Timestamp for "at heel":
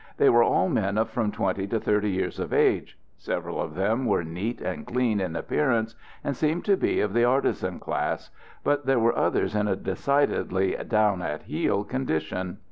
11.21-11.83